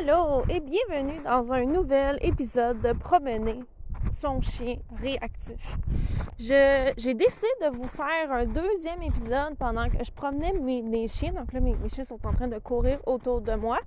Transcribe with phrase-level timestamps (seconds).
[0.00, 3.60] Allô et bienvenue dans un nouvel épisode de Promener
[4.10, 5.76] son chien réactif.
[6.38, 11.32] j'ai décidé de vous faire un deuxième épisode pendant que je promenais mes, chiens.
[11.32, 13.78] Donc là, mes, chiens sont en train de courir autour de moi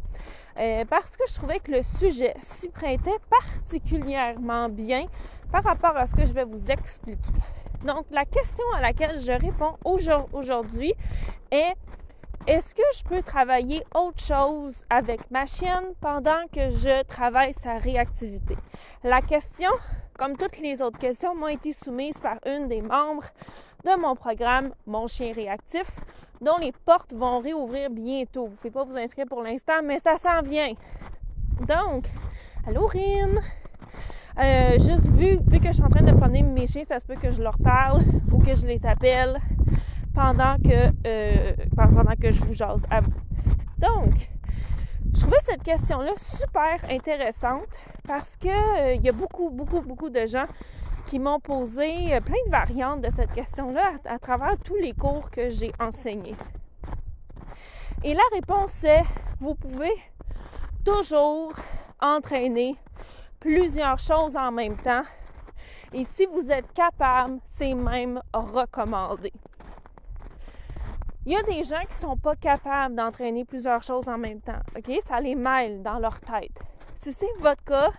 [0.57, 5.07] euh, parce que je trouvais que le sujet s'y prêtait particulièrement bien
[5.51, 7.33] par rapport à ce que je vais vous expliquer.
[7.85, 10.93] Donc, la question à laquelle je réponds aujourd'hui
[11.51, 11.75] est
[12.47, 17.77] est-ce que je peux travailler autre chose avec ma chienne pendant que je travaille sa
[17.77, 18.55] réactivité?
[19.03, 19.69] La question,
[20.17, 23.25] comme toutes les autres questions, m'a été soumise par une des membres
[23.83, 25.87] de mon programme Mon chien réactif,
[26.39, 28.45] dont les portes vont réouvrir bientôt.
[28.45, 30.73] Vous ne pouvez pas vous inscrire pour l'instant, mais ça s'en vient.
[31.67, 32.05] Donc,
[32.65, 33.41] allô Rine!
[34.39, 37.05] Euh, juste vu, vu que je suis en train de promener mes chiens, ça se
[37.05, 39.37] peut que je leur parle ou que je les appelle
[40.17, 43.13] pendant que, euh, pendant que je vous jase à vous.
[43.77, 44.31] Donc,
[45.13, 47.67] je trouvais cette question-là super intéressante
[48.07, 50.47] parce que euh, il y a beaucoup, beaucoup, beaucoup de gens
[51.05, 55.29] qui m'ont posé euh, plein de variantes de cette question-là à, travers tous les cours
[55.29, 56.35] que j'ai enseignés.
[58.03, 59.03] Et la réponse est,
[59.39, 59.93] vous pouvez
[60.83, 61.53] toujours
[62.01, 62.75] entraîner
[63.39, 65.03] plusieurs choses en même temps.
[65.93, 69.31] Et si vous êtes capable, c'est même recommandé.
[71.27, 74.39] Il y a des gens qui ne sont pas capables d'entraîner plusieurs choses en même
[74.39, 74.61] temps.
[74.77, 74.89] OK?
[75.01, 76.57] Ça les mêle dans leur tête.
[76.95, 77.91] Si c'est votre cas,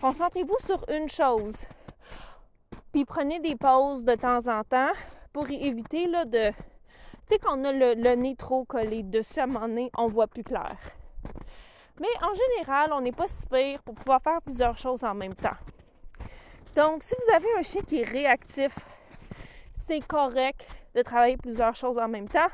[0.00, 1.66] concentrez-vous sur une chose.
[2.92, 4.92] Puis prenez des pauses de temps en temps
[5.34, 6.48] pour éviter là, de.
[6.48, 6.56] Tu
[7.26, 10.42] sais, qu'on a le, nez trop collé dessus à un moment donné, on voit plus
[10.42, 10.78] clair.
[12.00, 15.34] Mais en général, on n'est pas si pire pour pouvoir faire plusieurs choses en même
[15.34, 15.58] temps.
[16.74, 18.78] Donc, si vous avez un chien qui est réactif,
[19.86, 22.48] c'est correct de travailler plusieurs choses en même temps.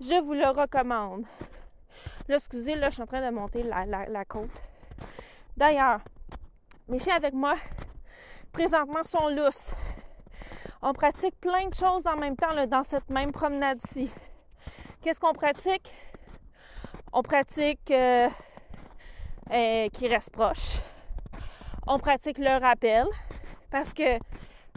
[0.00, 1.26] Je vous le recommande.
[2.26, 4.62] Là, excusez, là, je suis en train de monter la, côte.
[5.56, 6.00] D'ailleurs,
[6.88, 7.54] mes chiens avec moi,
[8.50, 9.74] présentement, sont lousses.
[10.80, 14.10] On pratique plein de choses en même temps dans cette même promenade-ci.
[15.02, 15.94] Qu'est-ce qu'on pratique?
[17.12, 18.28] On pratique euh,
[19.52, 20.80] euh, qui reste proche.
[21.86, 23.06] On pratique le rappel
[23.70, 24.18] parce que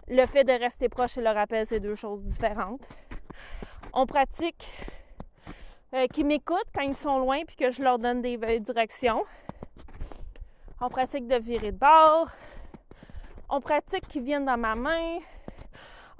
[0.09, 2.88] le fait de rester proche et le rappel, c'est deux choses différentes.
[3.94, 4.72] On pratique
[5.94, 9.23] euh, qui m'écoutent quand ils sont loin puis que je leur donne des euh, directions.
[10.79, 12.29] On pratique de virer de bord.
[13.50, 15.19] On pratique qu'ils viennent dans ma main.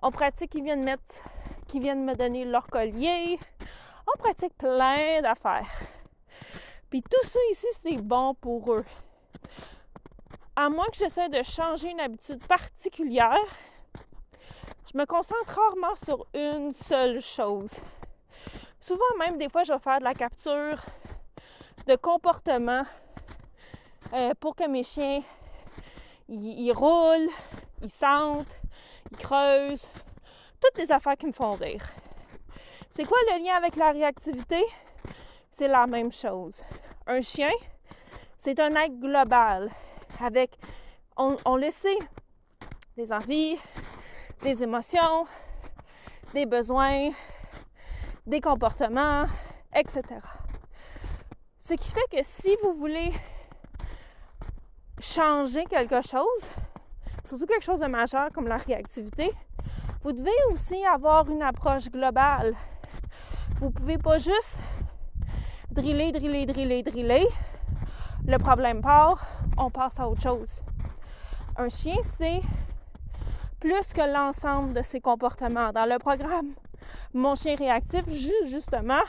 [0.02, 1.24] On pratique qu'ils viennent mettre,
[1.68, 3.40] qu'ils viennent me donner leur collier.
[4.08, 5.70] On pratique plein d'affaires.
[6.90, 8.86] Puis tout ça ici, c'est bon pour eux.
[10.56, 13.38] À moins que j'essaie de changer une habitude particulière,
[14.92, 17.80] je me concentre rarement sur une seule chose.
[18.80, 20.80] Souvent même, des fois, je vais faire de la capture
[21.88, 22.84] de comportement
[24.14, 25.22] euh, pour que mes chiens,
[26.30, 27.30] ils, roulent,
[27.82, 28.56] ils sentent,
[29.12, 29.90] ils creusent,
[30.62, 31.84] toutes les affaires qui me font rire.
[32.90, 34.64] C'est quoi le lien avec la réactivité?
[35.52, 36.64] C'est la même chose.
[37.08, 37.52] Un chien,
[38.38, 39.70] c'est un être global
[40.22, 40.58] avec,
[41.18, 41.98] on, on le sait,
[42.96, 43.58] des envies,
[44.42, 45.26] des émotions,
[46.34, 47.12] des besoins,
[48.26, 49.26] des comportements,
[49.76, 50.04] etc.
[51.60, 53.12] Ce qui fait que si vous voulez
[55.00, 56.52] changer quelque chose,
[57.26, 59.32] surtout quelque chose de majeur comme la réactivité,
[60.04, 62.56] vous devez aussi avoir une approche globale.
[63.60, 64.60] Vous pouvez pas juste
[65.72, 67.28] driller, driller, driller, driller.
[68.26, 69.26] Le problème part,
[69.58, 70.64] on passe à autre chose.
[71.58, 72.42] Un chien, c'est
[73.60, 75.72] plus que l'ensemble de ses comportements.
[75.72, 76.54] Dans le programme
[77.14, 78.04] Mon chien réactif,
[78.46, 79.02] justement,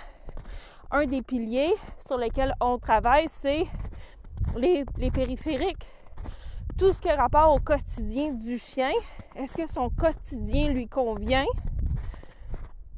[0.90, 3.66] un des piliers sur lesquels on travaille, c'est
[4.56, 5.86] les, périphériques.
[6.78, 8.92] Tout ce qui est rapport au quotidien du chien.
[9.36, 11.46] Est-ce que son quotidien lui convient?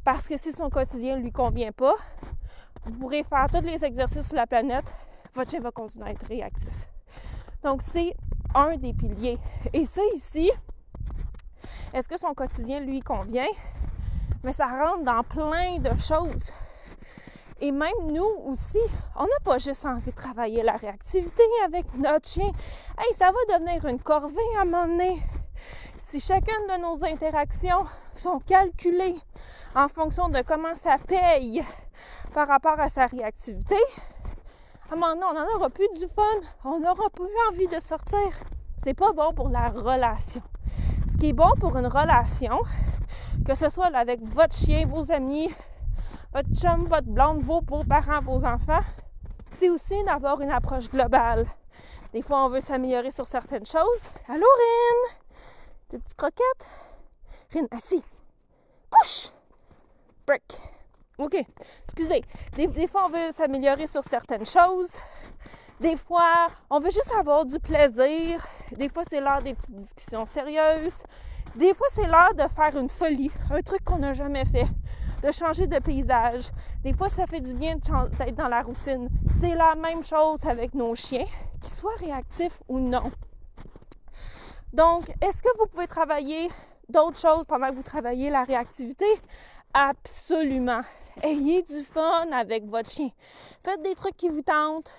[0.05, 1.95] Parce que si son quotidien ne lui convient pas,
[2.85, 4.91] vous pourrez faire tous les exercices sur la planète,
[5.35, 6.73] votre chien va continuer à être réactif.
[7.63, 8.15] Donc, c'est
[8.55, 9.39] un des piliers.
[9.73, 10.51] Et ça, ici,
[11.93, 13.49] est-ce que son quotidien lui convient?
[14.43, 16.53] Mais ça rentre dans plein de choses.
[17.61, 18.81] Et même nous aussi,
[19.17, 22.51] on n'a pas juste envie de travailler la réactivité avec notre chien.
[22.99, 25.23] Hey, ça va devenir une corvée à un moment donné.
[25.99, 27.85] Si chacune de nos interactions
[28.15, 29.19] sont calculées
[29.75, 31.63] en fonction de comment ça paye
[32.33, 33.77] par rapport à sa réactivité,
[34.91, 36.23] à un moment donné, on n'en aura plus du fun.
[36.65, 38.19] On n'aura plus envie de sortir.
[38.83, 40.43] C'est pas bon pour la relation
[41.17, 42.61] qui est bon pour une relation,
[43.47, 45.49] que ce soit avec votre chien, vos amis,
[46.33, 48.83] votre chum, votre blonde, vos, parents, vos enfants,
[49.53, 51.47] c'est aussi d'avoir une approche globale.
[52.13, 54.11] Des fois, on veut s'améliorer sur certaines choses.
[54.29, 55.15] Allô, Rin?
[55.89, 56.67] Tes petites croquettes?
[57.53, 58.03] Rin, assis.
[58.91, 59.31] Couche!
[60.27, 60.61] Break.
[61.19, 61.37] OK.
[61.85, 62.23] Excusez.
[62.55, 64.97] Des, fois, on veut s'améliorer sur certaines choses.
[65.81, 68.47] Des fois, on veut juste avoir du plaisir.
[68.77, 71.03] Des fois, c'est l'heure des petites discussions sérieuses.
[71.57, 74.69] Des fois, c'est l'heure de faire une folie, un truc qu'on n'a jamais fait,
[75.23, 76.51] de changer de paysage.
[76.83, 79.09] Des fois, ça fait du bien d'être dans la routine.
[79.41, 81.25] C'est la même chose avec nos chiens,
[81.63, 83.11] qu'ils soient réactifs ou non.
[84.75, 86.51] Donc, est-ce que vous pouvez travailler
[86.91, 89.07] d'autres choses pendant que vous travaillez la réactivité?
[89.73, 90.83] Absolument.
[91.23, 93.09] Ayez du fun avec votre chien.
[93.65, 94.93] Faites des trucs qui vous tentent.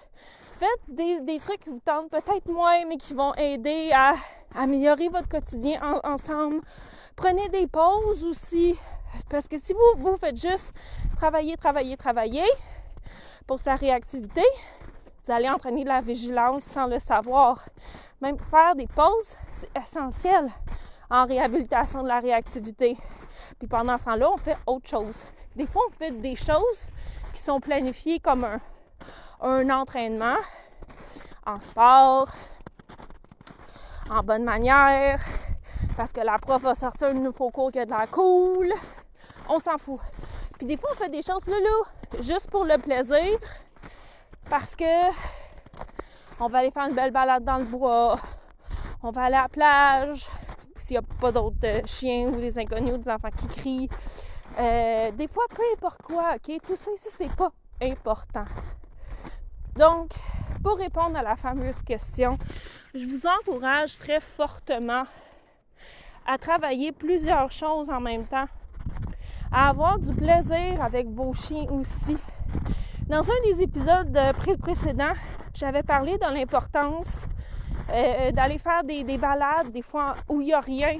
[0.61, 4.13] Faites des, trucs qui vous tentent peut-être moins, mais qui vont aider à
[4.53, 6.61] améliorer votre quotidien ensemble.
[7.15, 8.77] Prenez des pauses aussi.
[9.27, 10.71] Parce que si vous, vous faites juste
[11.15, 12.43] travailler, travailler, travailler
[13.47, 14.43] pour sa réactivité,
[15.25, 17.67] vous allez entraîner de la vigilance sans le savoir.
[18.21, 20.47] Même faire des pauses, c'est essentiel
[21.09, 22.97] en réhabilitation de la réactivité.
[23.57, 25.25] Puis pendant ce temps-là, on fait autre chose.
[25.55, 26.91] Des fois, on fait des choses
[27.33, 28.61] qui sont planifiées comme un,
[29.41, 30.37] un entraînement
[31.45, 32.29] en sport,
[34.09, 35.19] en bonne manière,
[35.97, 38.71] parce que la prof va sortir un nouveau cours qui a de la cool.
[39.49, 39.99] On s'en fout.
[40.57, 43.39] Puis des fois, on fait des choses loulou, juste pour le plaisir,
[44.49, 45.09] parce que
[46.39, 48.19] on va aller faire une belle balade dans le bois,
[49.01, 50.29] on va aller à la plage,
[50.77, 53.89] s'il n'y a pas d'autres euh, chiens ou des inconnus ou des enfants qui crient.
[54.59, 56.59] Euh, des fois, peu importe quoi, OK?
[56.65, 57.51] Tout ça ici, c'est pas
[57.81, 58.45] important.
[59.75, 60.11] Donc,
[60.63, 62.37] pour répondre à la fameuse question,
[62.93, 65.05] je vous encourage très fortement
[66.27, 68.47] à travailler plusieurs choses en même temps,
[69.51, 72.17] à avoir du plaisir avec vos chiens aussi.
[73.07, 74.17] Dans un des épisodes
[74.61, 75.13] précédents,
[75.53, 77.27] j'avais parlé de l'importance
[77.89, 80.99] euh, d'aller faire des, des, balades, des fois où il n'y a rien.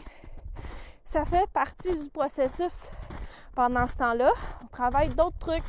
[1.03, 2.89] Ça fait partie du processus
[3.53, 4.31] pendant ce temps-là.
[4.63, 5.63] On travaille d'autres trucs.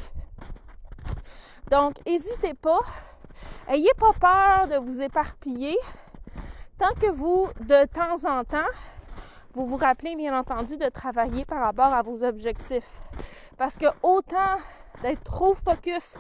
[1.70, 2.80] Donc, n'hésitez pas.
[3.68, 5.76] Ayez pas peur de vous éparpiller.
[6.78, 8.70] Tant que vous, de temps en temps,
[9.54, 13.02] vous vous rappelez bien entendu de travailler par rapport à vos objectifs.
[13.56, 14.58] Parce que autant
[15.02, 16.16] d'être trop focus,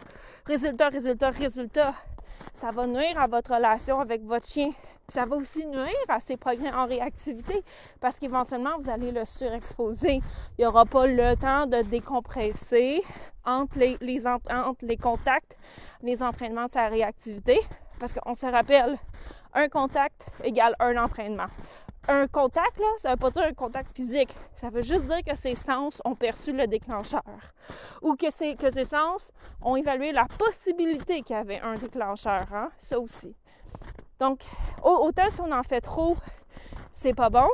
[0.46, 1.94] résultat, résultat, résultat,
[2.54, 4.70] ça va nuire à votre relation avec votre chien.
[5.12, 7.62] Ça va aussi nuire à ses progrès en réactivité
[8.00, 10.22] parce qu'éventuellement, vous allez le surexposer.
[10.56, 13.02] Il n'y aura pas le temps de décompresser
[13.44, 15.54] entre les, entre les contacts,
[16.02, 17.60] les entraînements de sa réactivité.
[18.00, 18.96] Parce qu'on se rappelle,
[19.52, 21.48] un contact égale un entraînement.
[22.08, 24.34] Un contact, là, ça ne veut pas dire un contact physique.
[24.54, 27.22] Ça veut juste dire que ses sens ont perçu le déclencheur.
[28.00, 29.30] Ou que, que ses sens
[29.60, 32.46] ont évalué la possibilité qu'il y avait un déclencheur.
[32.50, 32.70] Hein?
[32.78, 33.36] Ça aussi.
[34.22, 34.38] Donc,
[34.84, 36.16] autant si on en fait trop,
[36.92, 37.48] c'est pas bon.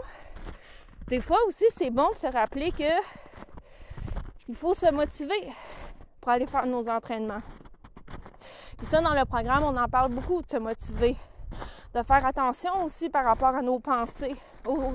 [1.06, 2.92] Des fois aussi, c'est bon de se rappeler que
[4.48, 5.50] il faut se motiver
[6.20, 7.40] pour aller faire nos entraînements.
[8.82, 11.16] Et ça, dans le programme, on en parle beaucoup de se motiver
[11.94, 14.36] de faire attention aussi par rapport à nos pensées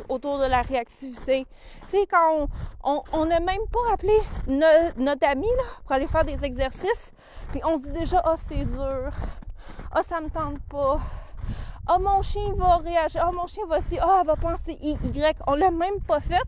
[0.09, 1.47] autour de la réactivité.
[1.89, 2.49] Tu sais, quand
[2.83, 4.15] on n'a même pas appelé
[4.45, 7.11] notre ami là, pour aller faire des exercices,
[7.49, 9.09] puis on se dit déjà, ah, oh, c'est dur,
[9.91, 10.99] ah, oh, ça me tente pas,
[11.89, 14.97] oh, mon chien va réagir, oh, mon chien va ah, oh, elle va penser I,
[15.03, 15.37] Y.
[15.47, 16.47] On l'a même pas fait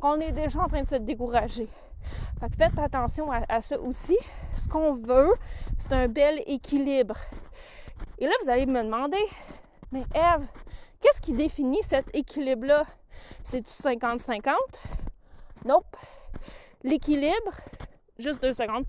[0.00, 1.68] qu'on est déjà en train de se décourager.
[2.40, 4.16] Fait que faites attention à, à ça aussi.
[4.54, 5.34] Ce qu'on veut,
[5.78, 7.16] c'est un bel équilibre.
[8.18, 9.24] Et là, vous allez me demander,
[9.92, 10.46] mais Eve,
[11.00, 12.84] qu'est-ce qui définit cet équilibre-là?
[13.42, 14.52] C'est-tu 50-50?
[15.64, 15.96] Nope.
[16.82, 17.52] L'équilibre,
[18.18, 18.84] juste deux secondes.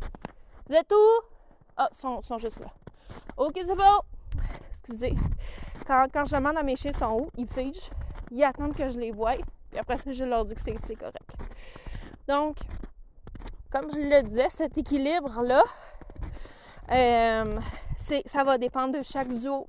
[0.68, 1.26] Vous êtes où?
[1.78, 2.68] Ah, ils sont, sont, juste là.
[3.38, 4.02] OK, c'est bon.
[4.70, 5.16] Excusez.
[5.86, 7.92] Quand, je demande à mes chiens sont où, ils figent.
[8.32, 9.36] Ils attendent que je les voie.
[9.70, 11.36] Puis après ça, je leur dis que c'est correct.
[12.28, 12.58] Donc,
[13.70, 15.64] comme je le disais, cet équilibre-là,
[16.92, 17.60] euh,
[18.26, 19.68] ça va dépendre de chaque duo.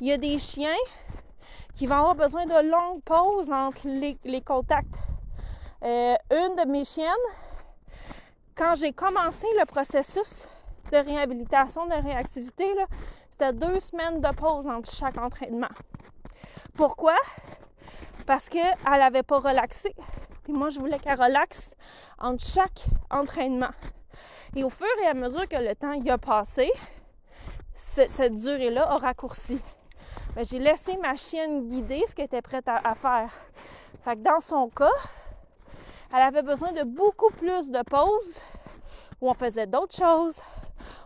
[0.00, 0.74] Il y a des chiens
[1.76, 4.98] qui vont avoir besoin de longues pauses entre les, contacts.
[5.82, 7.12] Euh, une de mes chiennes,
[8.56, 10.48] quand j'ai commencé le processus
[10.90, 12.64] de réhabilitation de réactivité,
[13.38, 15.68] c'était deux semaines de pause entre chaque entraînement.
[16.74, 17.16] Pourquoi?
[18.26, 19.94] Parce qu'elle n'avait pas relaxé.
[20.42, 21.74] Puis moi, je voulais qu'elle relaxe
[22.18, 23.72] entre chaque entraînement.
[24.54, 26.72] Et au fur et à mesure que le temps y a passé,
[27.74, 29.60] cette durée-là a raccourci.
[30.34, 33.30] Ben, j'ai laissé ma chienne guider ce qu'elle était prête à, faire.
[34.02, 34.88] Fait que dans son cas,
[36.10, 38.40] elle avait besoin de beaucoup plus de pauses
[39.20, 40.40] où on faisait d'autres choses,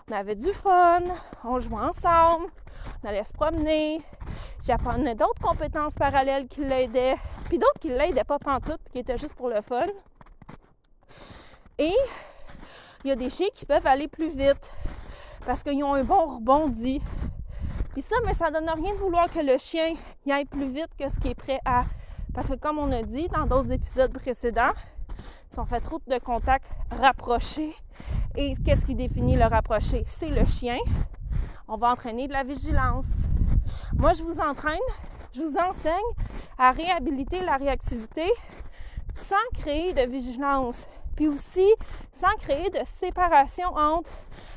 [0.09, 1.03] On avait du fun,
[1.45, 2.47] on jouait ensemble,
[3.03, 4.01] on allait se promener.
[4.63, 7.17] J'apprenais d'autres compétences parallèles qui l'aidaient,
[7.49, 9.87] puis d'autres qui l'aidaient pas pantoute, puis qui étaient juste pour le fun.
[11.79, 11.95] Et
[13.05, 14.71] il y a des chiens qui peuvent aller plus vite
[15.47, 17.01] parce qu'ils ont un bon rebondi.
[17.93, 19.95] Puis ça, mais ça donne rien de vouloir que le chien
[20.31, 21.85] aille plus vite que ce qui est prêt à.
[22.35, 24.73] Parce que comme on a dit dans d'autres épisodes précédents,
[25.51, 27.75] si on fait trop de contacts rapprochés,
[28.37, 30.03] et qu'est-ce qui définit le rapproché?
[30.07, 30.79] C'est le chien.
[31.69, 33.09] On va entraîner de la vigilance.
[33.97, 34.79] Moi, je vous entraîne,
[35.33, 35.95] je vous enseigne
[36.59, 38.25] à réhabiliter la réactivité
[39.15, 40.89] sans créer de vigilance.
[41.17, 41.67] Puis aussi,
[42.11, 44.11] sans créer de séparation entre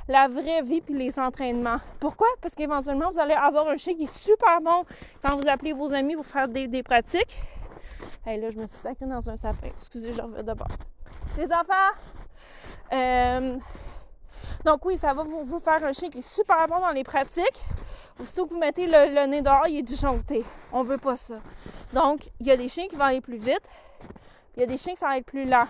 [0.07, 1.79] la vraie vie puis les entraînements.
[1.99, 2.27] Pourquoi?
[2.41, 4.83] Parce qu'éventuellement, vous allez avoir un chien qui est super bon
[5.21, 7.37] quand vous appelez vos amis pour faire des, pratiques.
[8.25, 9.67] Hey, là, je me suis sacrée dans un sapin.
[9.67, 10.67] Excusez, je reviens d'abord.
[11.37, 11.91] Les enfants,
[12.93, 13.57] euh,
[14.65, 17.65] donc oui, ça va vous, faire un chien qui est super bon dans les pratiques.
[18.19, 20.45] Aussitôt que vous mettez le, nez dehors, il est disjoncté.
[20.71, 21.35] On veut pas ça.
[21.91, 23.63] Donc, il y a des chiens qui vont aller plus vite.
[24.55, 25.67] Il y a des chiens qui vont être plus lents.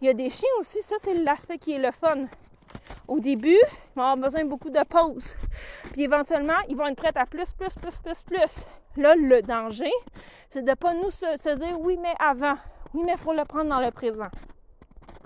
[0.00, 2.26] Il y a des chiens aussi, ça c'est l'aspect qui est le fun.
[3.06, 5.36] Au début, ils vont avoir besoin de beaucoup de pauses.
[5.92, 8.66] Puis éventuellement, ils vont être prêts à plus, plus, plus, plus, plus.
[8.96, 9.90] Là, le danger,
[10.50, 12.56] c'est de ne pas nous se, dire oui, mais avant.
[12.94, 14.28] Oui, mais il faut le prendre dans le présent.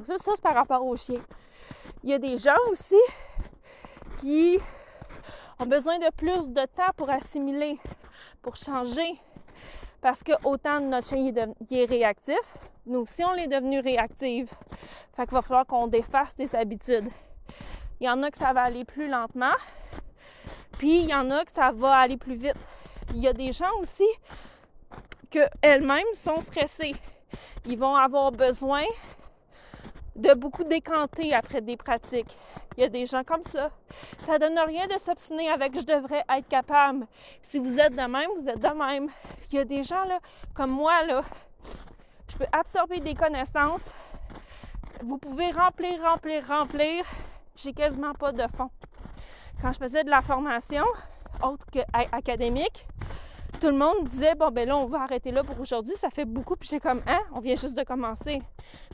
[0.04, 1.23] Ça, ça c'est par rapport aux chiens.
[2.02, 3.00] Il y a des gens aussi
[4.18, 4.59] qui
[5.59, 7.78] ont besoin de plus de temps pour assimiler,
[8.42, 9.21] pour changer.
[10.00, 11.32] Parce que autant notre chien
[11.71, 12.40] est, réactif,
[12.87, 14.50] nous aussi on est devenu réactive.
[15.14, 17.09] Fait qu'il va falloir qu'on défasse des habitudes.
[18.00, 19.54] Il y en a que ça va aller plus lentement,
[20.76, 22.56] puis il y en a que ça va aller plus vite.
[23.11, 24.09] Il y a des gens aussi
[25.30, 26.97] que elles-mêmes sont stressées.
[27.64, 28.82] Ils vont avoir besoin
[30.16, 32.37] de beaucoup décanter après des pratiques.
[32.76, 33.71] Il y a des gens comme ça.
[34.26, 37.07] Ça donne rien de s'obstiner avec je devrais être capable.
[37.42, 39.09] Si vous êtes de même, vous êtes de même.
[39.50, 40.04] Il y a des gens
[40.54, 40.92] comme moi,
[42.28, 43.90] je peux absorber des connaissances.
[45.02, 47.04] Vous pouvez remplir, remplir, remplir.
[47.57, 48.71] J'ai quasiment pas de fond.
[49.61, 50.85] Quand je faisais de la formation,
[51.42, 51.81] autre que
[52.12, 52.87] académique,
[53.61, 56.25] tout le monde disait bon ben là on va arrêter là pour aujourd'hui, ça fait
[56.25, 58.42] beaucoup puis j'ai comme hein, on vient juste de commencer.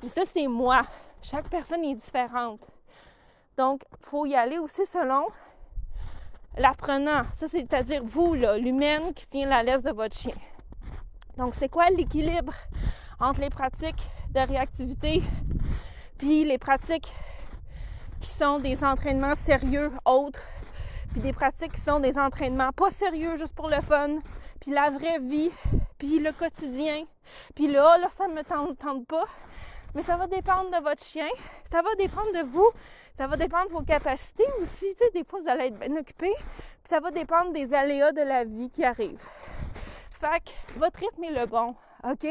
[0.03, 0.83] Mais ça c'est moi.
[1.23, 2.61] Chaque personne est différente.
[3.57, 5.27] Donc, il faut y aller aussi selon
[6.57, 7.23] l'apprenant.
[7.33, 10.35] Ça, c'est-à-dire vous, l'humaine qui tient la laisse de votre chien.
[11.37, 12.55] Donc, c'est quoi l'équilibre
[13.21, 15.23] entre les pratiques de réactivité
[16.19, 17.15] puis les pratiques
[18.21, 20.43] qui sont des entraînements sérieux autres,
[21.13, 24.17] puis des pratiques qui sont des entraînements pas sérieux juste pour le fun,
[24.61, 25.51] puis la vraie vie,
[25.97, 27.05] puis le quotidien,
[27.55, 29.25] puis là, là, ça me tente, tente pas.
[29.95, 31.29] Mais ça va dépendre de votre chien,
[31.65, 32.69] ça va dépendre de vous,
[33.15, 34.95] ça va dépendre de vos capacités aussi.
[34.95, 38.13] Tu sais, des fois, vous allez être bien occupé, puis ça va dépendre des aléas
[38.13, 39.23] de la vie qui arrivent.
[40.21, 42.27] Fait que votre rythme est le bon, OK?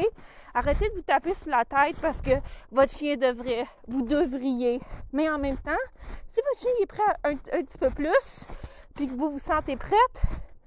[0.54, 2.30] Arrêtez de vous taper sur la tête parce que
[2.72, 4.80] votre chien devrait, vous devriez.
[5.12, 5.84] Mais en même temps,
[6.26, 8.46] si votre chien est prêt un, un petit peu plus,
[8.94, 10.22] puis que vous vous sentez prête,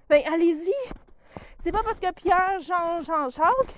[0.09, 0.73] ben allez-y.
[1.59, 3.77] C'est pas parce que Pierre, Jean, Jean-Jacques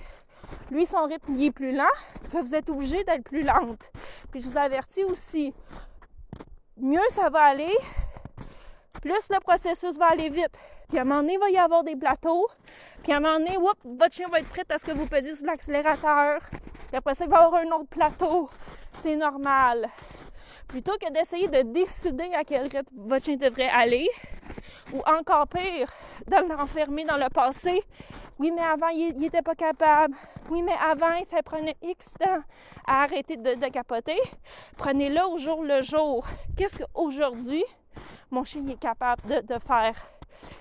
[0.70, 1.84] lui, son rythme est plus lent,
[2.32, 3.90] que vous êtes obligé d'être plus lente.
[4.30, 5.52] Puis je vous avertis aussi,
[6.76, 7.74] mieux ça va aller,
[9.00, 10.58] plus le processus va aller vite.
[10.88, 12.46] Puis à un moment donné, il va y avoir des plateaux.
[13.02, 15.34] Puis à un moment donné, votre chien va être prêt à ce que vous pesiez
[15.34, 16.40] sur l'accélérateur.
[16.88, 18.48] Puis après ça, il va y avoir un autre plateau.
[19.02, 19.88] C'est normal.
[20.68, 24.08] Plutôt que d'essayer de décider à quel rythme votre chien devrait aller,
[24.92, 25.90] ou encore pire,
[26.26, 27.82] de l'enfermer dans le passé.
[28.38, 30.14] Oui, mais avant, il n'était pas capable.
[30.50, 32.42] Oui, mais avant, ça prenait X temps
[32.86, 34.20] à arrêter de, capoter.
[34.76, 36.26] Prenez-le au jour le jour.
[36.56, 37.64] Qu'est-ce qu'aujourd'hui,
[38.30, 39.94] mon chien est capable de, faire?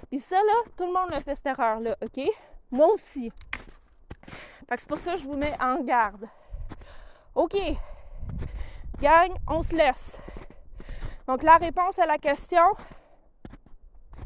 [0.09, 2.23] Puis ça, là, tout le monde le fait cette erreur-là, OK?
[2.71, 3.31] Moi aussi.
[4.69, 6.27] Fait que c'est pour ça que je vous mets en garde.
[7.35, 7.55] OK.
[9.01, 10.19] Gang, on se laisse.
[11.27, 12.63] Donc, la réponse à la question,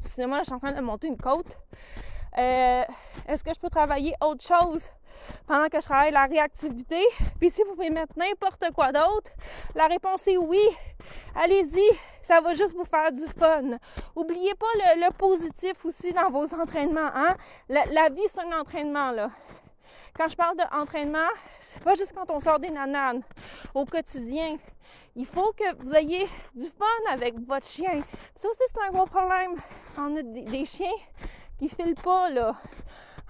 [0.07, 1.57] excusez-moi, je suis en train de monter une côte.
[2.37, 2.83] Euh,
[3.27, 4.89] est-ce que je peux travailler autre chose
[5.45, 7.01] pendant que je travaille la réactivité?
[7.39, 9.31] Puis si vous pouvez mettre n'importe quoi d'autre,
[9.75, 10.61] la réponse est oui.
[11.35, 13.77] Allez-y, ça va juste vous faire du fun.
[14.15, 17.11] Oubliez pas le, positif aussi dans vos entraînements.
[17.13, 17.35] Hein?
[17.69, 19.29] La, la vie, c'est un entraînement, là.
[20.17, 23.21] Quand je parle d'entraînement, c'est pas juste quand on sort des nananes.
[23.75, 24.57] Au quotidien,
[25.15, 28.01] il faut que vous ayez du fun avec votre chien.
[28.35, 29.51] Ça aussi, c'est un gros problème.
[29.95, 30.97] On a des, chiens
[31.59, 32.55] qui filent pas, là.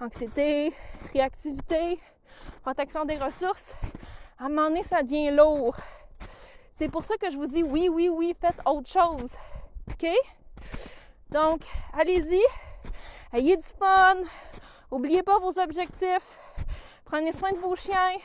[0.00, 0.72] Anxiété,
[1.12, 2.00] réactivité,
[2.62, 3.76] protection des ressources.
[4.38, 5.76] À un moment donné, ça devient lourd.
[6.72, 9.36] C'est pour ça que je vous dis oui, oui, oui, faites autre chose.
[9.90, 10.08] OK?
[11.28, 11.60] Donc,
[11.92, 12.40] allez-y.
[13.30, 14.22] Ayez du fun.
[14.90, 16.38] Oubliez pas vos objectifs.
[17.10, 18.18] Prenez soin de vos chiens.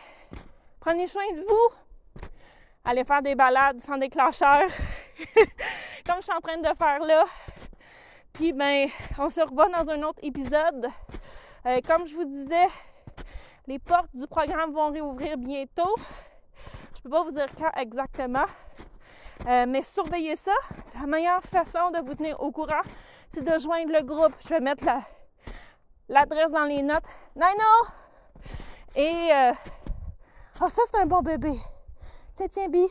[0.81, 2.27] Prenez soin de vous.
[2.83, 4.63] Allez faire des balades sans déclencheur.
[6.05, 7.23] Comme je suis en train de faire là.
[8.33, 10.89] Puis, ben, on se revoit dans un autre épisode.
[11.65, 12.67] Euh, comme je vous disais,
[13.67, 15.95] les portes du programme vont réouvrir bientôt.
[16.97, 18.47] Je peux pas vous dire quand exactement.
[19.47, 20.51] Euh, mais surveillez ça.
[20.99, 22.81] La meilleure façon de vous tenir au courant,
[23.31, 24.33] c'est de joindre le groupe.
[24.41, 24.83] Je vais mettre
[26.09, 27.05] l'adresse dans les notes.
[27.37, 28.02] Nino!
[28.95, 29.53] Et euh,
[30.61, 31.59] oh, ça, c'est un bon bébé.
[32.35, 32.85] Tiens, tiens, Bi.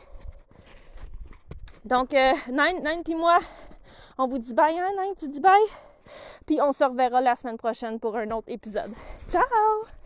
[1.85, 3.39] Donc, euh, Nine, Nine puis moi,
[4.17, 5.15] on vous dit bye, hein, Nine?
[5.17, 5.51] Tu dis bye?
[6.45, 8.91] Puis on se reverra la semaine prochaine pour un autre épisode.
[9.29, 10.02] Ciao!